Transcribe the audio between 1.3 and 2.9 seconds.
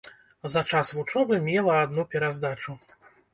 мела адну пераздачу.